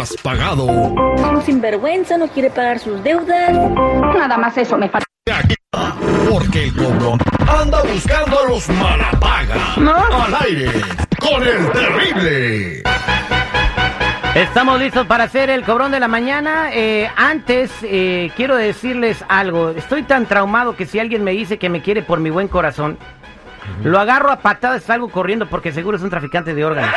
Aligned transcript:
No 0.00 0.04
has 0.04 0.16
pagado. 0.22 0.64
Un 0.64 1.42
sinvergüenza 1.42 2.16
no 2.16 2.26
quiere 2.28 2.48
pagar 2.48 2.78
sus 2.78 3.04
deudas. 3.04 3.52
Nada 3.52 4.38
más 4.38 4.56
eso 4.56 4.78
me 4.78 4.88
falta. 4.88 5.04
Porque 6.30 6.64
el 6.64 6.74
cobrón 6.74 7.18
anda 7.46 7.82
buscando 7.82 8.40
a 8.40 8.48
los 8.48 8.66
malapagas. 8.70 9.76
Al 9.76 10.34
aire 10.46 10.70
con 11.20 11.42
el 11.42 11.70
terrible. 11.72 12.82
Estamos 14.34 14.80
listos 14.80 15.06
para 15.06 15.24
hacer 15.24 15.50
el 15.50 15.64
cobrón 15.64 15.92
de 15.92 16.00
la 16.00 16.08
mañana. 16.08 16.70
Eh, 16.72 17.10
antes, 17.14 17.70
eh, 17.82 18.32
quiero 18.36 18.56
decirles 18.56 19.22
algo. 19.28 19.68
Estoy 19.68 20.04
tan 20.04 20.24
traumado 20.24 20.76
que 20.76 20.86
si 20.86 20.98
alguien 20.98 21.24
me 21.24 21.32
dice 21.32 21.58
que 21.58 21.68
me 21.68 21.82
quiere 21.82 22.00
por 22.00 22.20
mi 22.20 22.30
buen 22.30 22.48
corazón, 22.48 22.96
lo 23.84 24.00
agarro 24.00 24.30
a 24.30 24.36
patadas 24.36 24.82
y 24.82 24.86
salgo 24.86 25.10
corriendo 25.10 25.46
porque 25.46 25.72
seguro 25.72 25.98
es 25.98 26.02
un 26.02 26.08
traficante 26.08 26.54
de 26.54 26.64
órganos. 26.64 26.94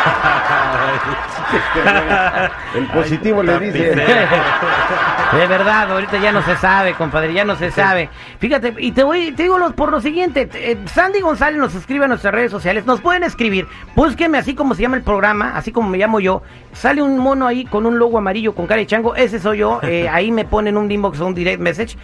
El 2.74 2.86
positivo 2.86 3.42
le 3.42 3.58
dice. 3.58 3.94
De 3.94 5.46
verdad, 5.46 5.92
ahorita 5.92 6.18
ya 6.18 6.32
no 6.32 6.42
se 6.42 6.56
sabe, 6.56 6.94
compadre, 6.94 7.32
ya 7.32 7.44
no 7.44 7.56
se 7.56 7.70
sabe. 7.70 8.08
Fíjate, 8.38 8.74
y 8.78 8.92
te 8.92 9.02
voy, 9.04 9.32
te 9.32 9.44
digo 9.44 9.58
los- 9.58 9.72
por 9.74 9.90
lo 9.90 10.00
siguiente, 10.00 10.48
eh, 10.54 10.76
Sandy 10.86 11.20
González 11.20 11.58
nos 11.60 11.74
escribe 11.74 12.04
a 12.04 12.08
nuestras 12.08 12.34
redes 12.34 12.50
sociales, 12.50 12.86
nos 12.86 13.00
pueden 13.00 13.22
escribir, 13.24 13.66
búsqueme 13.94 14.38
así 14.38 14.54
como 14.54 14.74
se 14.74 14.82
llama 14.82 14.96
el 14.96 15.02
programa, 15.02 15.52
así 15.56 15.72
como 15.72 15.88
me 15.88 15.98
llamo 15.98 16.20
yo, 16.20 16.42
sale 16.72 17.02
un 17.02 17.18
mono 17.18 17.46
ahí 17.46 17.64
con 17.64 17.86
un 17.86 17.98
logo 17.98 18.18
amarillo 18.18 18.54
con 18.54 18.66
cara 18.66 18.80
de 18.80 18.86
chango, 18.86 19.14
ese 19.14 19.38
soy 19.38 19.58
yo, 19.58 19.80
eh, 19.82 20.08
ahí 20.12 20.32
me 20.32 20.44
ponen 20.44 20.76
un 20.76 20.90
inbox 20.90 21.20
o 21.20 21.26
un 21.26 21.34
direct 21.34 21.60
message 21.60 21.96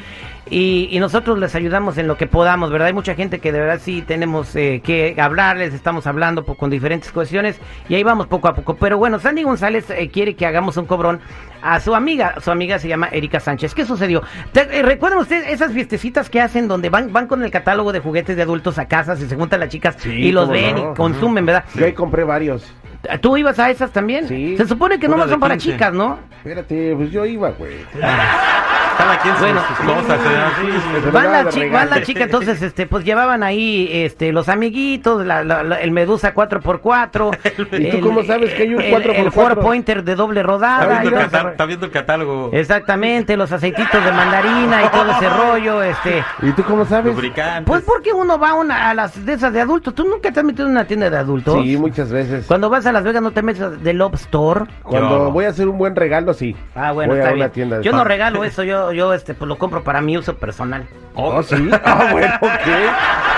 y, 0.48 0.88
y 0.92 1.00
nosotros 1.00 1.38
les 1.40 1.54
ayudamos 1.56 1.98
en 1.98 2.06
lo 2.06 2.16
que 2.16 2.28
podamos, 2.28 2.70
¿verdad? 2.70 2.86
Hay 2.88 2.92
mucha 2.94 3.14
gente 3.16 3.40
que 3.40 3.50
de 3.50 3.58
verdad 3.58 3.80
sí 3.82 4.02
tenemos 4.02 4.54
eh, 4.54 4.80
que 4.84 5.16
hablarles, 5.20 5.74
estamos 5.74 6.06
hablando 6.06 6.44
con 6.44 6.70
diferentes 6.70 7.10
cuestiones 7.10 7.60
y 7.88 7.94
ahí 7.94 8.02
vamos 8.02 8.26
poco 8.26 8.48
a 8.48 8.54
poco. 8.54 8.74
Pero 8.76 8.98
bueno, 8.98 9.18
Sandy 9.18 9.42
González 9.42 9.88
eh, 9.90 10.08
quiere 10.10 10.34
que 10.34 10.46
hagamos 10.46 10.76
un 10.76 10.86
cobrón 10.86 11.20
a 11.62 11.80
su 11.80 11.94
amiga, 11.94 12.34
su 12.40 12.50
amiga 12.50 12.78
se 12.78 12.88
llama 12.88 13.08
Erika 13.12 13.40
Sánchez. 13.40 13.74
¿Qué 13.74 13.84
sucedió? 13.84 14.22
Eh, 14.54 14.82
¿Recuerdan 14.82 15.18
ustedes 15.20 15.48
esas 15.48 15.72
fiestecitas 15.72 16.30
que 16.30 16.40
hacen 16.40 16.68
donde 16.68 16.90
van, 16.90 17.12
van 17.12 17.26
con 17.26 17.42
el 17.42 17.50
catálogo 17.50 17.92
de 17.92 18.00
juguetes 18.00 18.36
de 18.36 18.42
adultos 18.42 18.78
a 18.78 18.86
casas 18.86 19.20
y 19.20 19.26
se 19.28 19.36
juntan 19.36 19.60
las 19.60 19.68
chicas 19.68 19.96
Sí, 19.98 20.10
y 20.10 20.32
los 20.32 20.48
ven 20.48 20.76
no. 20.76 20.92
y 20.92 20.94
consumen, 20.94 21.46
verdad? 21.46 21.64
Yo 21.74 21.86
ahí 21.86 21.92
compré 21.92 22.24
varios. 22.24 22.72
¿Tú 23.20 23.36
ibas 23.36 23.58
a 23.58 23.70
esas 23.70 23.92
también? 23.92 24.26
Sí. 24.26 24.56
Se 24.56 24.66
supone 24.66 24.98
que 24.98 25.06
no 25.06 25.28
son 25.28 25.38
para 25.38 25.54
15. 25.56 25.72
chicas, 25.72 25.92
¿no? 25.92 26.18
Espérate, 26.38 26.94
pues 26.96 27.10
yo 27.10 27.24
iba, 27.24 27.50
güey. 27.50 27.76
Cada 28.96 29.18
quien 29.20 29.34
Bueno, 29.38 29.60
sus 29.68 29.78
cosas, 29.86 30.20
¿eh? 30.20 31.10
Van 31.12 31.32
la, 31.32 31.44
de 31.44 31.50
chi- 31.50 31.60
regalo. 31.60 31.72
van 31.78 31.90
la 31.90 32.02
chica, 32.02 32.24
entonces, 32.24 32.62
este, 32.62 32.86
pues 32.86 33.04
llevaban 33.04 33.42
ahí, 33.42 33.88
este, 33.92 34.32
los 34.32 34.48
amiguitos, 34.48 35.24
la- 35.26 35.44
la- 35.44 35.62
la- 35.62 35.80
el 35.80 35.90
Medusa 35.90 36.32
4x4. 36.34 37.30
¿Y 37.78 37.90
tú 37.90 38.00
cómo 38.00 38.22
sabes 38.24 38.54
que 38.54 38.62
hay 38.62 38.74
un 38.74 38.80
el- 38.80 38.92
4x4? 38.94 39.14
El 39.16 39.32
Ford 39.32 39.58
Pointer 39.58 40.02
de 40.04 40.14
doble 40.14 40.40
Está 40.40 40.52
rodada. 40.52 41.00
viendo, 41.00 41.18
el 41.20 41.26
está 41.26 41.66
viendo 41.66 41.86
el 41.86 41.92
catálogo. 41.92 42.50
Exactamente, 42.52 43.36
los 43.36 43.52
aceititos 43.52 44.04
de 44.04 44.12
mandarina 44.12 44.84
y 44.84 44.88
todo 44.88 45.10
ese 45.10 45.28
rollo, 45.28 45.82
este. 45.82 46.24
¿Y 46.42 46.52
tú 46.52 46.62
cómo 46.64 46.84
sabes? 46.84 47.14
Lubricantes. 47.14 47.64
Pues 47.66 47.82
porque 47.82 48.12
uno 48.12 48.38
va 48.38 48.50
a, 48.50 48.54
una, 48.54 48.90
a 48.90 48.94
las 48.94 49.24
de 49.24 49.32
esas 49.34 49.52
de 49.52 49.60
adultos. 49.60 49.94
¿Tú 49.94 50.04
nunca 50.04 50.32
te 50.32 50.40
has 50.40 50.44
metido 50.46 50.66
en 50.66 50.72
una 50.72 50.84
tienda 50.86 51.10
de 51.10 51.16
adultos? 51.18 51.62
Sí, 51.62 51.76
muchas 51.76 52.10
veces. 52.10 52.46
Cuando 52.46 52.70
vas 52.70 52.86
a 52.86 52.92
Las 52.92 53.04
Vegas 53.04 53.22
no 53.22 53.30
te 53.30 53.42
metes 53.42 53.82
de 53.82 53.92
Love 53.92 54.14
Store. 54.14 54.64
Cuando 54.82 55.30
voy 55.30 55.44
a 55.44 55.48
hacer 55.48 55.68
un 55.68 55.78
buen 55.78 55.94
regalo, 55.96 56.32
sí. 56.34 56.56
Ah, 56.74 56.92
bueno, 56.92 57.12
voy 57.12 57.18
está 57.20 57.30
a 57.30 57.32
bien. 57.34 57.44
una 57.44 57.52
tienda 57.52 57.78
de 57.78 57.84
Yo 57.84 57.92
no 57.92 58.04
regalo 58.04 58.44
eso, 58.44 58.62
yo, 58.62 58.85
yo, 58.92 59.12
este, 59.14 59.34
pues 59.34 59.48
lo 59.48 59.58
compro 59.58 59.82
para 59.82 60.00
mi 60.00 60.16
uso 60.16 60.36
personal. 60.36 60.86
¿Oh, 61.14 61.42
sí? 61.42 61.70
Ah, 61.84 62.08
bueno, 62.12 62.32
¿qué? 62.40 62.88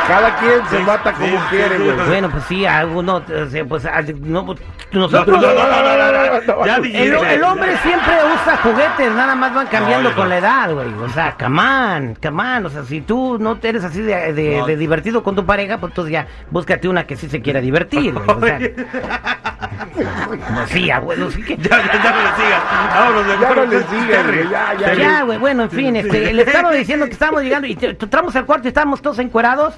Cada 0.09 0.37
quien 0.37 0.67
se 0.69 0.79
mata 0.81 1.13
como 1.13 1.39
quiere, 1.51 1.79
güey. 1.79 2.07
Bueno, 2.09 2.31
pues 2.31 2.45
sí, 2.45 2.65
alguno, 2.65 3.23
pues, 3.69 3.85
no, 4.21 4.43
No, 4.43 4.55
nosotros, 4.91 5.41
no, 5.43 5.49
no, 5.49 5.55
no, 5.55 5.83
no, 5.83 6.13
no, 6.13 6.47
no, 6.47 6.57
no. 6.57 6.67
Ya 6.67 6.77
el, 6.77 7.45
hombre 7.45 7.77
siempre 7.83 8.15
usa 8.35 8.57
juguetes, 8.63 9.13
nada 9.13 9.35
más 9.35 9.55
van 9.55 9.67
cambiando 9.67 10.15
con 10.15 10.31
la 10.31 10.39
edad, 10.39 10.73
güey. 10.73 10.93
O 10.95 11.09
sea, 11.11 11.37
come 11.39 11.61
on. 11.61 12.67
O 12.67 12.71
sea, 12.71 12.85
si 12.85 13.03
tú 13.03 13.37
no 13.39 13.59
eres 13.63 13.85
así 13.85 14.01
de, 14.01 14.33
de- 14.33 14.59
No. 14.59 14.67
de 14.67 14.77
divertido 14.77 15.23
con 15.23 15.37
tu 15.37 15.45
pareja, 15.45 15.79
pues 15.79 15.91
entonces 15.91 16.13
ya 16.13 16.27
búscate 16.51 16.89
una 16.89 17.07
que 17.07 17.17
sí 17.17 17.29
se 17.29 17.43
quiera 17.43 17.61
divertir, 17.61 18.15
güey. 18.15 18.27
O 18.29 18.41
sea, 18.41 18.59
no, 20.55 20.67
sí, 20.69 20.91
abuelo, 20.91 21.31
sí 21.31 21.43
que... 21.43 21.57
Ya, 21.57 21.71
ya, 21.71 22.03
ya 22.03 22.13
no 22.13 22.23
le 22.23 22.37
sigas. 22.37 22.63
Vámonos, 22.95 23.27
Ya 23.27 23.37
mejor. 23.39 23.57
no 23.57 23.65
le 23.67 23.79
sigas, 23.85 24.27
güey, 24.27 24.49
ya, 24.51 24.75
ya. 24.79 24.95
Ya, 24.95 25.23
güey, 25.23 25.39
bueno, 25.39 25.63
en 25.65 25.71
fin, 25.71 25.97
este, 25.97 26.33
le 26.33 26.43
estaba 26.43 26.73
diciendo 26.73 27.07
que 27.07 27.13
estábamos 27.13 27.43
llegando 27.43 27.67
y 27.67 27.77
entramos 27.81 28.37
al 28.37 28.47
cuarto 28.47 28.67
y 28.67 28.69
estábamos 28.69 29.03
todos 29.03 29.19
encuerados. 29.19 29.75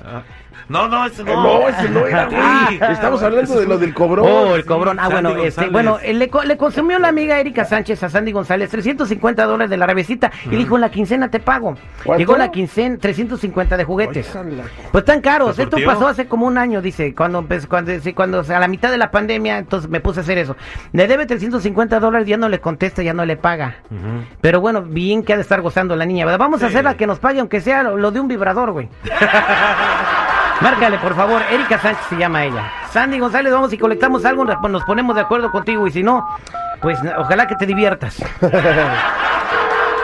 No, 0.68 0.88
no, 0.88 1.04
ese 1.06 1.24
no. 1.24 1.42
No, 1.42 1.68
ese 1.68 1.88
no 1.88 2.06
era, 2.06 2.26
güey. 2.26 2.92
Estamos 2.92 3.22
hablando 3.22 3.58
de 3.58 3.66
lo 3.66 3.78
del 3.78 3.92
cobrón. 3.94 4.26
Oh, 4.28 4.54
el 4.54 4.64
cobrón. 4.64 4.98
Ah, 5.00 5.08
Sandy 5.08 5.14
bueno, 5.14 5.28
este, 5.30 5.42
González. 5.62 5.72
bueno, 5.72 5.98
eh, 6.02 6.14
le, 6.14 6.28
co- 6.28 6.44
le 6.44 6.56
consumió 6.56 6.98
la 6.98 7.08
amiga 7.08 7.38
Erika 7.40 7.64
Sánchez 7.64 8.02
a 8.02 8.08
Sandy 8.08 8.32
González 8.32 8.70
350 8.70 9.44
dólares 9.46 9.70
de 9.70 9.76
la 9.76 9.86
revesita 9.86 10.30
y 10.46 10.50
le 10.50 10.56
dijo, 10.58 10.76
en 10.76 10.82
la 10.82 10.90
quincena 10.90 11.28
te 11.30 11.40
pago. 11.40 11.76
¿Cuánto? 12.04 12.18
Llegó 12.18 12.36
la 12.36 12.50
quincena, 12.50 12.98
350 12.98 13.76
de 13.76 13.84
juguetes. 13.84 14.28
Ójala. 14.30 14.64
Pues 14.92 15.04
tan 15.04 15.20
caros. 15.20 15.56
¿Te 15.56 15.62
Esto 15.64 15.76
surtió? 15.76 15.92
pasó 15.92 16.08
hace 16.08 16.26
como 16.26 16.46
un 16.46 16.58
año, 16.58 16.80
dice, 16.82 17.14
cuando 17.14 17.38
empezó, 17.40 17.68
cuando, 17.68 17.98
sí, 18.00 18.12
cuando 18.12 18.38
o 18.40 18.44
sea, 18.44 18.58
a 18.58 18.60
la 18.60 18.68
mitad 18.68 18.90
de 18.90 18.98
la 18.98 19.10
pandemia, 19.10 19.58
entonces 19.58 19.90
me 19.90 20.00
puse 20.00 20.20
a 20.20 20.22
hacer 20.22 20.38
eso. 20.38 20.56
Le 20.92 21.06
debe 21.06 21.26
350 21.26 21.98
dólares, 22.00 22.28
ya 22.28 22.36
no 22.36 22.48
le 22.48 22.60
contesta, 22.60 23.02
ya 23.02 23.12
no 23.14 23.24
le 23.24 23.36
paga. 23.36 23.76
Pero 24.40 24.60
bueno, 24.60 24.82
bien 24.82 25.22
que 25.24 25.32
ha 25.32 25.36
de 25.36 25.42
estar 25.42 25.60
gozando 25.62 25.96
la 25.96 26.06
niña, 26.06 26.24
¿verdad? 26.24 26.38
Vamos 26.38 26.62
a 26.62 26.66
hacerla 26.66 26.96
que 26.96 27.06
nos 27.06 27.18
pague, 27.18 27.40
aunque 27.40 27.60
sea 27.60 27.82
lo, 27.82 27.96
lo 27.96 28.10
de 28.10 28.20
un 28.20 28.28
vibrador, 28.28 28.72
güey. 28.72 28.88
Márcale, 30.60 30.98
por 30.98 31.14
favor. 31.14 31.40
Erika 31.50 31.78
Sánchez 31.78 32.04
se 32.10 32.16
llama 32.16 32.44
ella. 32.44 32.70
Sandy 32.90 33.18
González, 33.18 33.52
vamos 33.52 33.72
y 33.72 33.78
colectamos 33.78 34.24
algo, 34.24 34.44
nos 34.44 34.84
ponemos 34.84 35.14
de 35.14 35.22
acuerdo 35.22 35.50
contigo. 35.50 35.86
Y 35.86 35.90
si 35.92 36.02
no, 36.02 36.26
pues 36.82 36.98
ojalá 37.16 37.46
que 37.46 37.54
te 37.56 37.66
diviertas. 37.66 38.20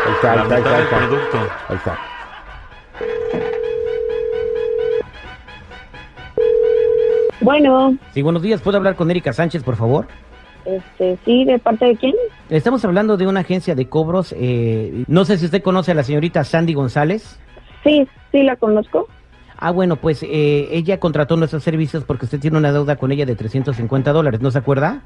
Ahí 0.06 0.12
está, 0.14 0.32
ahí 0.34 0.38
está, 0.38 0.54
ahí 0.54 0.62
está, 0.62 0.76
ahí 0.76 0.82
está. 0.84 0.96
producto. 0.98 1.38
Ahí 1.68 1.76
está. 1.76 1.98
Bueno, 7.40 7.96
Sí, 8.12 8.22
buenos 8.22 8.42
días. 8.42 8.60
¿Puedo 8.60 8.78
hablar 8.78 8.96
con 8.96 9.10
Erika 9.10 9.32
Sánchez, 9.32 9.62
por 9.62 9.76
favor? 9.76 10.06
este, 10.64 11.16
sí, 11.24 11.44
¿de 11.44 11.58
parte 11.60 11.84
de 11.86 11.96
quién? 11.96 12.14
Estamos 12.50 12.84
hablando 12.84 13.16
de 13.16 13.26
una 13.26 13.40
agencia 13.40 13.74
de 13.74 13.88
cobros. 13.88 14.34
eh, 14.36 15.04
no 15.06 15.24
sé 15.24 15.38
si 15.38 15.44
usted 15.44 15.62
conoce 15.62 15.92
a 15.92 15.94
la 15.94 16.02
señorita 16.02 16.42
Sandy 16.44 16.74
González. 16.74 17.38
Sí, 17.84 18.08
sí, 18.32 18.42
la 18.42 18.56
conozco. 18.56 19.06
Ah, 19.58 19.70
bueno, 19.70 19.96
pues 19.96 20.22
eh, 20.22 20.68
ella 20.70 20.98
contrató 21.00 21.36
nuestros 21.36 21.62
servicios 21.62 22.04
porque 22.04 22.26
usted 22.26 22.40
tiene 22.40 22.58
una 22.58 22.72
deuda 22.72 22.96
con 22.96 23.10
ella 23.12 23.24
de 23.26 23.36
350 23.36 24.12
dólares, 24.12 24.40
¿no 24.40 24.50
se 24.50 24.58
acuerda? 24.58 25.02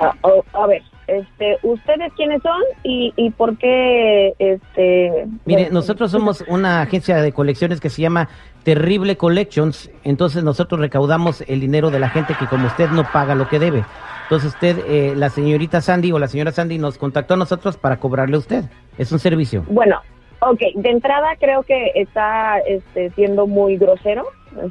A, 0.00 0.12
o- 0.22 0.44
a 0.54 0.66
ver, 0.66 0.82
este, 1.06 1.58
¿ustedes 1.62 2.12
quiénes 2.16 2.42
son 2.42 2.60
y, 2.82 3.12
y 3.16 3.30
por 3.30 3.56
qué, 3.58 4.34
este... 4.38 5.26
Mire, 5.44 5.62
bueno, 5.64 5.74
nosotros 5.74 6.10
somos 6.10 6.42
una 6.48 6.80
agencia 6.82 7.16
de 7.22 7.32
colecciones 7.32 7.80
que 7.80 7.90
se 7.90 8.02
llama 8.02 8.28
Terrible 8.64 9.16
Collections, 9.16 9.90
entonces 10.02 10.42
nosotros 10.42 10.80
recaudamos 10.80 11.42
el 11.46 11.60
dinero 11.60 11.90
de 11.90 12.00
la 12.00 12.08
gente 12.08 12.34
que 12.38 12.46
como 12.46 12.66
usted 12.66 12.90
no 12.90 13.04
paga 13.12 13.34
lo 13.36 13.48
que 13.48 13.58
debe. 13.60 13.84
Entonces 14.24 14.54
usted, 14.54 14.78
eh, 14.88 15.12
la 15.14 15.28
señorita 15.28 15.80
Sandy 15.80 16.10
o 16.10 16.18
la 16.18 16.26
señora 16.26 16.52
Sandy 16.52 16.78
nos 16.78 16.96
contactó 16.98 17.34
a 17.34 17.36
nosotros 17.36 17.76
para 17.76 17.98
cobrarle 17.98 18.36
a 18.36 18.38
usted. 18.38 18.64
Es 18.98 19.12
un 19.12 19.18
servicio. 19.18 19.64
Bueno, 19.68 20.00
ok, 20.50 20.60
de 20.76 20.90
entrada 20.90 21.28
creo 21.40 21.62
que 21.62 21.92
está 21.94 22.58
este, 22.60 23.10
siendo 23.10 23.46
muy 23.46 23.76
grosero. 23.76 24.24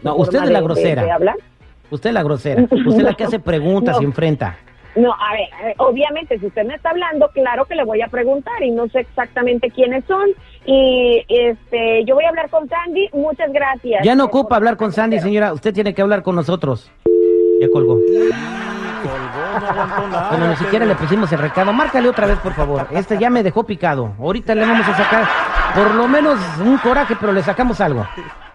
No, 0.03 0.15
usted 0.15 0.43
es 0.43 0.49
la 0.49 0.59
de- 0.59 0.65
grosera. 0.65 1.03
de 1.03 1.11
hablar. 1.11 1.35
Usted 1.89 2.09
es 2.09 2.13
la 2.13 2.23
grosera, 2.23 2.61
usted 2.63 2.97
es 2.97 3.03
la 3.03 3.13
que 3.15 3.23
hace 3.25 3.39
preguntas 3.51 3.97
y 3.99 4.03
No. 4.03 4.07
enfrenta. 4.09 4.57
No, 4.93 5.13
a 5.13 5.31
ver, 5.33 5.47
a 5.57 5.65
ver, 5.67 5.75
obviamente, 5.77 6.37
si 6.37 6.45
usted 6.47 6.65
me 6.65 6.75
está 6.75 6.89
hablando, 6.89 7.29
claro 7.29 7.63
que 7.63 7.75
le 7.75 7.85
voy 7.85 8.01
a 8.01 8.07
preguntar 8.07 8.61
y 8.61 8.71
no 8.71 8.89
sé 8.89 8.99
exactamente 8.99 9.69
quiénes 9.71 10.03
son. 10.03 10.29
Y 10.65 11.23
este, 11.29 12.03
yo 12.03 12.15
voy 12.15 12.25
a 12.25 12.29
hablar 12.29 12.49
con 12.49 12.67
Sandy. 12.67 13.09
Muchas 13.13 13.53
gracias. 13.53 14.03
Ya 14.03 14.15
no 14.15 14.25
ocupa 14.25 14.57
hablar 14.57 14.75
con 14.75 14.91
Sandy, 14.91 15.19
señora, 15.19 15.53
usted 15.53 15.73
tiene 15.73 15.93
que 15.93 16.01
hablar 16.01 16.23
con 16.23 16.35
nosotros. 16.35 16.91
Ya 17.61 17.69
colgó. 17.71 17.99
Bueno, 20.29 20.47
ni 20.49 20.55
siquiera 20.57 20.85
le 20.85 20.95
pusimos 20.95 21.31
el 21.31 21.39
recado. 21.39 21.71
Márcale 21.73 22.09
otra 22.09 22.27
vez, 22.27 22.37
por 22.39 22.53
favor. 22.53 22.87
Este 22.91 23.17
ya 23.17 23.29
me 23.29 23.43
dejó 23.43 23.63
picado. 23.63 24.11
Ahorita 24.19 24.53
le 24.55 24.61
vamos 24.65 24.87
a 24.87 24.95
sacar 24.97 25.23
por 25.75 25.95
lo 25.95 26.07
menos 26.07 26.39
un 26.59 26.77
coraje, 26.77 27.15
pero 27.19 27.31
le 27.33 27.43
sacamos 27.43 27.79
algo. 27.81 28.05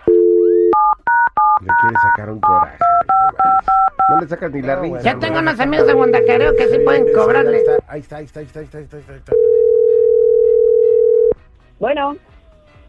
Le 0.06 1.68
quiere 1.80 1.96
sacar 2.10 2.30
un 2.30 2.40
coraje. 2.40 2.78
No 4.08 4.20
le 4.20 4.28
sacas 4.28 4.52
ni 4.52 4.62
la 4.62 4.76
risa. 4.76 5.00
Ya 5.00 5.18
tengo 5.18 5.38
unos 5.40 5.58
amigos 5.58 5.86
de 5.86 5.92
Guandacareo 5.94 6.54
que 6.56 6.68
sí 6.68 6.78
pueden 6.84 7.06
cobrarle. 7.12 7.62
Ahí 7.88 8.00
está, 8.00 8.16
ahí 8.18 8.24
está, 8.24 8.40
ahí 8.40 8.46
está, 8.46 8.60
ahí 8.60 8.64
está, 8.66 8.78
ahí 8.78 8.84
está, 8.84 8.96
ahí 8.96 9.00
está, 9.02 9.12
ahí 9.12 9.18
está. 9.18 9.32
Bueno, 11.78 12.16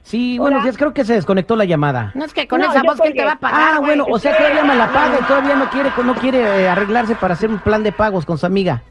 Sí, 0.03 0.37
buenos 0.37 0.59
Hola. 0.59 0.63
días, 0.63 0.77
creo 0.77 0.93
que 0.93 1.03
se 1.03 1.15
desconectó 1.15 1.57
la 1.57 1.65
llamada. 1.65 2.11
No 2.15 2.23
es 2.23 2.33
que 2.33 2.47
con 2.47 2.61
No, 2.61 2.69
esa 2.71 2.81
yo 2.81 2.83
voz, 2.85 3.01
¿quién 3.01 3.13
te 3.13 3.25
va 3.25 3.33
a 3.33 3.39
pagar? 3.39 3.59
Ah, 3.61 3.77
güey? 3.79 3.87
bueno, 3.97 4.05
o 4.09 4.17
sea 4.17 4.37
que 4.37 4.53
ella 4.53 4.63
me 4.63 4.73
la 4.73 4.87
paga 4.87 5.17
y 5.19 5.23
todavía 5.25 5.55
no 5.57 5.69
quiere, 5.69 5.91
no 6.01 6.15
quiere 6.15 6.61
eh, 6.63 6.69
arreglarse 6.69 7.15
para 7.15 7.33
hacer 7.33 7.49
un 7.49 7.59
plan 7.59 7.83
de 7.83 7.91
pagos 7.91 8.25
con 8.25 8.37
su 8.37 8.45
amiga. 8.45 8.83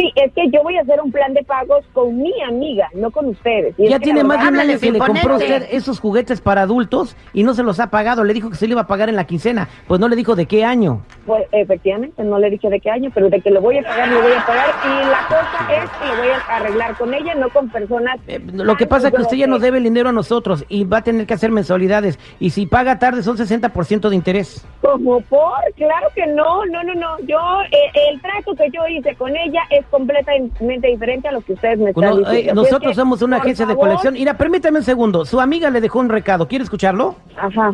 Sí, 0.00 0.10
es 0.16 0.32
que 0.32 0.48
yo 0.50 0.62
voy 0.62 0.78
a 0.78 0.80
hacer 0.80 0.98
un 1.02 1.12
plan 1.12 1.34
de 1.34 1.44
pagos 1.44 1.84
con 1.92 2.16
mi 2.16 2.32
amiga, 2.48 2.88
no 2.94 3.10
con 3.10 3.26
ustedes. 3.26 3.74
Y 3.76 3.86
Ya 3.86 3.98
tiene 3.98 4.24
más 4.24 4.42
de 4.42 4.48
un 4.48 4.58
año 4.58 4.78
que 4.78 4.92
le 4.92 4.98
compró 4.98 5.36
usted 5.36 5.66
esos 5.70 6.00
juguetes 6.00 6.40
para 6.40 6.62
adultos 6.62 7.16
y 7.34 7.42
no 7.42 7.52
se 7.52 7.62
los 7.62 7.80
ha 7.80 7.90
pagado. 7.90 8.24
Le 8.24 8.32
dijo 8.32 8.48
que 8.48 8.56
se 8.56 8.66
le 8.66 8.72
iba 8.72 8.80
a 8.80 8.86
pagar 8.86 9.10
en 9.10 9.16
la 9.16 9.24
quincena. 9.24 9.68
Pues 9.86 10.00
no 10.00 10.08
le 10.08 10.16
dijo 10.16 10.36
de 10.36 10.46
qué 10.46 10.64
año. 10.64 11.02
Pues 11.30 11.46
efectivamente, 11.52 12.24
no 12.24 12.40
le 12.40 12.50
dije 12.50 12.68
de 12.68 12.80
qué 12.80 12.90
año, 12.90 13.08
pero 13.14 13.30
de 13.30 13.40
que 13.40 13.52
lo 13.52 13.60
voy 13.60 13.78
a 13.78 13.82
pagar, 13.84 14.08
lo 14.08 14.20
voy 14.20 14.32
a 14.32 14.44
pagar. 14.44 14.74
Y 14.84 15.08
la 15.08 15.28
cosa 15.28 15.84
es 15.84 15.88
que 15.88 16.08
lo 16.08 16.16
voy 16.16 16.28
a 16.28 16.56
arreglar 16.56 16.98
con 16.98 17.14
ella, 17.14 17.36
no 17.36 17.48
con 17.50 17.68
personas. 17.68 18.18
Eh, 18.26 18.40
lo 18.52 18.76
que 18.76 18.88
pasa 18.88 19.06
es 19.06 19.14
que 19.14 19.22
usted 19.22 19.36
ya 19.36 19.46
nos 19.46 19.60
debe 19.60 19.78
el 19.78 19.84
dinero 19.84 20.08
a 20.08 20.12
nosotros 20.12 20.64
y 20.68 20.82
va 20.82 20.98
a 20.98 21.02
tener 21.02 21.28
que 21.28 21.34
hacer 21.34 21.52
mensualidades. 21.52 22.18
Y 22.40 22.50
si 22.50 22.66
paga 22.66 22.98
tarde 22.98 23.22
son 23.22 23.36
60% 23.36 24.08
de 24.08 24.16
interés. 24.16 24.66
Como 24.80 25.20
por, 25.20 25.52
claro 25.76 26.08
que 26.16 26.26
no, 26.26 26.66
no, 26.66 26.82
no, 26.82 26.94
no. 26.94 27.20
Yo, 27.20 27.38
eh, 27.70 28.10
el 28.10 28.20
trato 28.20 28.56
que 28.56 28.68
yo 28.72 28.84
hice 28.88 29.14
con 29.14 29.30
ella 29.36 29.60
es 29.70 29.86
completamente 29.86 30.88
diferente 30.88 31.28
a 31.28 31.32
lo 31.32 31.42
que 31.42 31.52
ustedes 31.52 31.78
me 31.78 31.90
están 31.90 32.24
eh, 32.34 32.46
es 32.48 32.54
nosotros 32.56 32.90
que, 32.90 32.96
somos 32.96 33.22
una 33.22 33.36
agencia 33.36 33.66
de 33.66 33.76
colección. 33.76 34.14
Mira, 34.14 34.34
permítame 34.34 34.78
un 34.78 34.84
segundo. 34.84 35.24
Su 35.24 35.40
amiga 35.40 35.70
le 35.70 35.80
dejó 35.80 36.00
un 36.00 36.08
recado. 36.08 36.48
¿Quiere 36.48 36.64
escucharlo? 36.64 37.14
Ajá. 37.36 37.72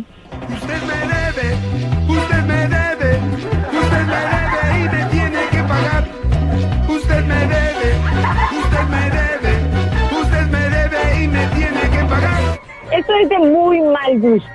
Usted 0.53 0.83
me 0.83 0.99
debe, 1.09 1.57
usted 2.07 2.43
me 2.45 2.55
debe, 2.55 2.76
es 13.21 13.29
de 13.29 13.39
muy 13.39 13.81
mal 13.81 14.21
gusto. 14.21 14.51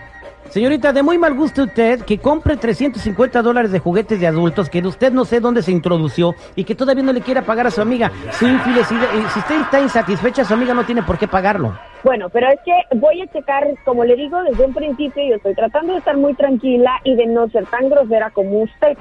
Señorita, 0.51 0.91
de 0.91 1.01
muy 1.01 1.17
mal 1.17 1.33
gusto 1.33 1.63
usted 1.63 2.01
que 2.01 2.17
compre 2.17 2.57
350 2.57 3.41
dólares 3.41 3.71
de 3.71 3.79
juguetes 3.79 4.19
de 4.19 4.27
adultos 4.27 4.69
que 4.69 4.85
usted 4.85 5.13
no 5.13 5.23
sé 5.23 5.39
dónde 5.39 5.61
se 5.61 5.71
introdució 5.71 6.35
y 6.57 6.65
que 6.65 6.75
todavía 6.75 7.03
no 7.03 7.13
le 7.13 7.21
quiera 7.21 7.43
pagar 7.43 7.67
a 7.67 7.71
su 7.71 7.79
amiga. 7.79 8.11
Su 8.33 8.49
infelicidad, 8.49 9.07
si 9.31 9.39
usted 9.39 9.61
está 9.61 9.79
insatisfecha, 9.79 10.43
su 10.43 10.53
amiga 10.53 10.73
no 10.73 10.83
tiene 10.83 11.03
por 11.03 11.17
qué 11.17 11.25
pagarlo. 11.25 11.79
Bueno, 12.03 12.27
pero 12.29 12.49
es 12.49 12.59
que 12.65 12.73
voy 12.97 13.21
a 13.21 13.27
checar, 13.27 13.65
como 13.85 14.03
le 14.03 14.17
digo 14.17 14.43
desde 14.43 14.65
un 14.65 14.73
principio, 14.73 15.23
yo 15.23 15.35
estoy 15.35 15.55
tratando 15.55 15.93
de 15.93 15.99
estar 15.99 16.17
muy 16.17 16.33
tranquila 16.33 16.99
y 17.05 17.15
de 17.15 17.27
no 17.27 17.47
ser 17.47 17.65
tan 17.67 17.89
grosera 17.89 18.29
como 18.31 18.63
usted. 18.63 18.97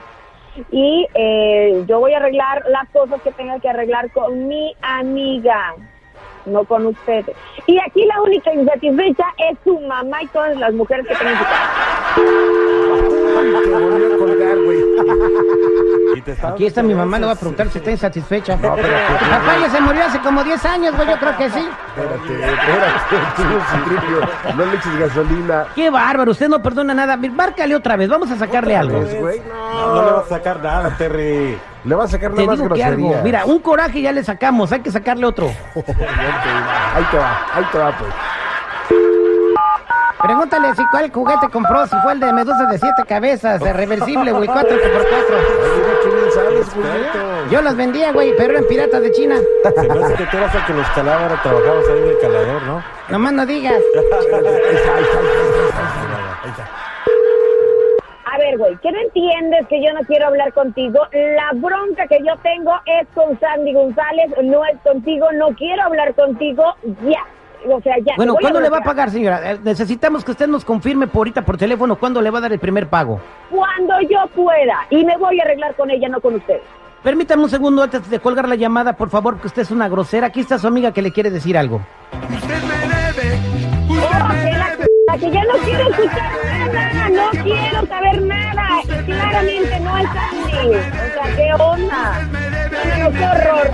Y 0.70 1.08
eh, 1.14 1.84
yo 1.88 1.98
voy 1.98 2.12
a 2.12 2.18
arreglar 2.18 2.62
las 2.68 2.88
cosas 2.90 3.20
que 3.22 3.32
tenga 3.32 3.58
que 3.58 3.68
arreglar 3.68 4.12
con 4.12 4.46
mi 4.46 4.72
amiga, 4.82 5.74
no 6.46 6.64
con 6.64 6.86
ustedes. 6.86 7.36
Y 7.66 7.78
aquí 7.78 8.04
la 8.06 8.20
única 8.22 8.52
insatisfecha 8.52 9.24
es 9.50 9.58
su 9.64 9.78
mamá 9.80 10.22
y 10.22 10.26
todas 10.28 10.56
las 10.56 10.72
mujeres 10.74 11.06
que 11.06 11.14
tienen 11.14 11.36
su 11.38 11.44
casa. 11.44 11.70
Te 12.14 13.70
volvió 13.70 14.14
a 14.14 14.18
colgar, 14.18 14.58
güey. 14.64 14.80
Y 16.16 16.22
te 16.22 16.32
estaba- 16.32 16.54
Aquí 16.54 16.66
está 16.66 16.82
mi 16.82 16.92
mamá, 16.92 17.18
le 17.20 17.26
voy 17.26 17.34
a 17.34 17.38
preguntar 17.38 17.68
si 17.68 17.78
está 17.78 17.90
insatisfecha. 17.92 18.56
No, 18.56 18.74
espérate. 18.76 19.24
Papá 19.30 19.58
ya 19.60 19.70
se 19.70 19.80
murió 19.80 20.04
hace 20.04 20.18
como 20.18 20.42
10 20.42 20.64
años, 20.66 20.96
güey, 20.96 21.08
yo 21.08 21.16
creo 21.18 21.36
que 21.36 21.50
sí. 21.50 21.68
Espérate, 21.96 22.32
espérate, 22.34 23.36
tú. 23.36 24.56
No 24.56 24.66
le 24.66 24.76
eches 24.76 24.98
gasolina. 24.98 25.66
Qué 25.74 25.88
bárbaro, 25.88 26.32
usted 26.32 26.48
no 26.48 26.60
perdona 26.60 26.94
nada. 26.94 27.16
Márcale 27.16 27.76
otra 27.76 27.96
vez, 27.96 28.08
vamos 28.08 28.30
a 28.30 28.36
sacarle 28.36 28.76
algo. 28.76 28.98
Pues, 28.98 29.20
güey, 29.20 29.40
No, 29.48 29.94
no 29.94 30.04
le 30.04 30.10
vas 30.12 30.26
a 30.26 30.28
sacar 30.28 30.60
nada, 30.62 30.94
Terry. 30.98 31.56
Le 31.84 31.94
va 31.94 32.04
a 32.04 32.08
sacar 32.08 32.30
nada 32.32 32.46
más 32.46 32.60
grosería. 32.60 33.20
Mira, 33.22 33.44
un 33.44 33.58
coraje 33.60 34.02
ya 34.02 34.12
le 34.12 34.22
sacamos, 34.22 34.70
hay 34.72 34.80
que 34.80 34.90
sacarle 34.90 35.26
otro. 35.26 35.46
Ahí 35.74 37.04
te 37.10 37.16
va, 37.18 37.46
ahí 37.54 37.64
te 37.70 37.78
va, 37.78 37.96
pues. 37.96 38.12
Pregúntale 40.20 40.74
si 40.74 40.82
cuál 40.90 41.10
juguete 41.10 41.48
compró, 41.50 41.86
si 41.86 41.96
fue 42.02 42.12
el 42.12 42.20
de 42.20 42.32
medusa 42.32 42.66
de 42.66 42.78
siete 42.78 43.04
cabezas, 43.08 43.60
de 43.60 43.72
reversible, 43.72 44.32
güey, 44.32 44.46
4 44.46 44.68
por 44.68 44.78
4 44.78 44.90
Mira 45.76 45.92
qué 46.02 46.10
bien 46.10 46.32
sabes, 46.32 46.74
güey. 46.74 47.50
Yo 47.50 47.62
las 47.62 47.76
vendía, 47.76 48.12
güey, 48.12 48.36
pero 48.36 48.52
eran 48.52 48.64
piratas 48.64 49.00
de 49.00 49.12
China. 49.12 49.36
Se 49.64 49.88
me 49.88 50.04
hace 50.04 50.14
que 50.14 50.26
tú 50.26 50.36
eras 50.36 50.54
el 50.54 50.64
que 50.66 50.74
los 50.74 50.86
calaba, 50.90 51.22
ahora 51.22 51.42
trabajabas 51.42 51.84
ahí 51.88 52.02
en 52.02 52.08
el 52.08 52.18
calador, 52.18 52.62
¿no? 52.64 52.84
Nomás 53.08 53.32
no 53.32 53.46
digas. 53.46 53.74
Ahí 53.94 54.04
está, 54.04 54.16
ahí 54.16 54.24
está, 54.24 54.38
ahí 54.38 54.76
está, 54.76 54.96
ahí 54.96 55.04
está, 55.04 56.40
ahí 56.42 56.50
está. 56.50 56.64
A 56.64 56.89
ver, 58.40 58.58
güey, 58.58 58.76
¿qué 58.82 58.90
no 58.90 58.98
entiendes 59.00 59.66
que 59.68 59.82
yo 59.84 59.92
no 59.92 60.00
quiero 60.06 60.26
hablar 60.28 60.52
contigo? 60.52 60.98
La 61.12 61.50
bronca 61.54 62.06
que 62.08 62.18
yo 62.26 62.34
tengo 62.42 62.72
es 62.86 63.06
con 63.14 63.38
Sandy 63.38 63.72
González, 63.72 64.30
no 64.42 64.64
es 64.64 64.78
contigo, 64.82 65.26
no 65.32 65.48
quiero 65.54 65.82
hablar 65.84 66.14
contigo 66.14 66.64
ya. 67.08 67.20
O 67.68 67.80
sea, 67.82 67.94
ya. 67.98 68.14
Bueno, 68.16 68.32
a 68.32 68.40
¿cuándo 68.40 68.60
le 68.60 68.70
va 68.70 68.78
a 68.78 68.82
pagar, 68.82 69.10
señora? 69.10 69.52
Eh, 69.52 69.58
Necesitamos 69.62 70.24
que 70.24 70.30
usted 70.30 70.46
nos 70.48 70.64
confirme 70.64 71.06
por 71.06 71.18
ahorita 71.20 71.42
por 71.44 71.58
teléfono 71.58 71.96
cuándo 71.96 72.22
le 72.22 72.30
va 72.30 72.38
a 72.38 72.40
dar 72.42 72.52
el 72.52 72.58
primer 72.58 72.88
pago. 72.88 73.20
Cuando 73.50 74.00
yo 74.08 74.26
pueda. 74.34 74.78
Y 74.88 75.04
me 75.04 75.16
voy 75.18 75.38
a 75.40 75.44
arreglar 75.44 75.74
con 75.74 75.90
ella, 75.90 76.08
no 76.08 76.20
con 76.20 76.36
ustedes. 76.36 76.62
Permítame 77.02 77.42
un 77.42 77.50
segundo 77.50 77.82
antes 77.82 78.08
de 78.08 78.18
colgar 78.18 78.48
la 78.48 78.56
llamada, 78.56 78.94
por 78.94 79.10
favor, 79.10 79.38
que 79.40 79.46
usted 79.46 79.62
es 79.62 79.70
una 79.70 79.88
grosera. 79.88 80.28
Aquí 80.28 80.40
está 80.40 80.58
su 80.58 80.66
amiga 80.66 80.92
que 80.92 81.02
le 81.02 81.12
quiere 81.12 81.30
decir 81.30 81.56
algo. 81.58 81.80
Usted 82.34 82.62
me 82.62 82.78
debe, 82.88 83.38
usted 83.88 84.20
Oh, 84.22 84.28
me 84.28 84.44
debe. 84.44 84.89
Que 85.18 85.30
ya 85.30 85.44
no 85.44 85.54
quiero 85.64 85.90
escuchar 85.90 86.30
nada, 86.44 87.08
no 87.08 87.30
quiero 87.42 87.86
saber 87.86 88.22
nada. 88.22 88.66
Claramente 89.06 89.80
no 89.80 89.98
es 89.98 90.06
Sandy. 90.12 90.68
O 90.68 91.12
sea, 91.14 91.36
¿qué 91.36 91.52
onda? 91.54 92.28
No, 92.70 93.10
no, 93.10 93.18
qué 93.18 93.24
horror. 93.24 93.70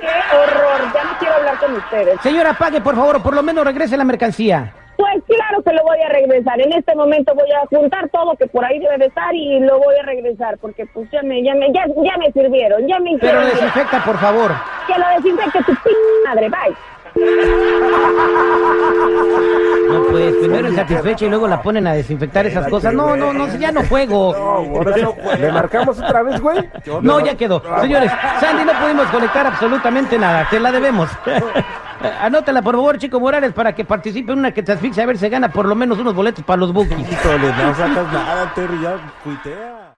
Qué 0.00 0.36
horror. 0.36 0.92
Ya 0.94 1.04
no 1.04 1.18
quiero 1.18 1.34
hablar 1.34 1.58
con 1.58 1.76
ustedes. 1.76 2.20
Señora, 2.22 2.54
pague, 2.54 2.80
por 2.80 2.94
favor, 2.94 3.16
o 3.16 3.22
por 3.22 3.34
lo 3.34 3.42
menos 3.42 3.64
regrese 3.64 3.96
la 3.96 4.04
mercancía. 4.04 4.72
Pues 4.96 5.22
claro 5.26 5.62
que 5.62 5.72
lo 5.72 5.82
voy 5.82 5.98
a 6.00 6.08
regresar. 6.08 6.60
En 6.60 6.72
este 6.72 6.94
momento 6.94 7.34
voy 7.34 7.50
a 7.50 7.66
juntar 7.66 8.08
todo 8.10 8.36
que 8.36 8.46
por 8.46 8.64
ahí 8.64 8.78
debe 8.78 8.98
de 8.98 9.06
estar 9.06 9.34
y 9.34 9.58
lo 9.60 9.78
voy 9.78 9.96
a 10.00 10.02
regresar 10.04 10.58
porque 10.58 10.86
pues 10.86 11.10
ya 11.10 11.22
me, 11.22 11.42
ya 11.42 11.54
me, 11.54 11.72
ya, 11.72 11.84
ya 11.86 12.16
me 12.18 12.30
sirvieron, 12.30 12.86
ya 12.86 12.98
me 13.00 13.18
Pero 13.18 13.40
desinfecta, 13.44 14.04
por 14.04 14.16
favor. 14.18 14.52
Que 14.86 14.98
lo 14.98 15.06
desinfecte 15.16 15.58
tu 15.64 15.74
p 15.74 15.90
madre, 16.24 16.48
bye. 16.48 16.76
No, 19.88 20.02
pues, 20.10 20.34
primero 20.36 20.68
insatisfecha 20.68 21.26
y 21.26 21.28
luego 21.28 21.46
la 21.46 21.60
ponen 21.62 21.86
a 21.86 21.92
desinfectar 21.92 22.46
esas 22.46 22.68
cosas. 22.68 22.94
No, 22.94 23.16
no, 23.16 23.32
no, 23.32 23.46
ya 23.58 23.72
no 23.72 23.82
juego. 23.84 24.64
¿Le 25.38 25.52
marcamos 25.52 25.98
otra 25.98 26.22
vez, 26.22 26.40
güey? 26.40 26.68
No, 27.02 27.20
ya 27.20 27.36
quedó. 27.36 27.62
Señores, 27.80 28.10
Sandy, 28.40 28.64
no 28.64 28.72
pudimos 28.80 29.06
conectar 29.08 29.46
absolutamente 29.46 30.18
nada. 30.18 30.46
Te 30.48 30.58
la 30.58 30.72
debemos. 30.72 31.10
Anótala, 32.20 32.62
por 32.62 32.74
favor, 32.74 32.98
Chico 32.98 33.20
Morales, 33.20 33.52
para 33.52 33.74
que 33.74 33.84
participe 33.84 34.32
en 34.32 34.40
una 34.40 34.52
que 34.52 34.62
te 34.62 34.72
asfixia 34.72 35.04
a 35.04 35.06
ver 35.06 35.18
si 35.18 35.28
gana 35.28 35.52
por 35.52 35.66
lo 35.66 35.74
menos 35.76 35.98
unos 35.98 36.14
boletos 36.14 36.44
para 36.44 36.58
los 36.58 36.72
bookies. 36.72 36.98
No 36.98 37.74
sacas 37.74 38.12
nada, 38.12 38.52
Terry, 38.54 38.80
ya 38.80 38.96
cuitea. 39.22 39.90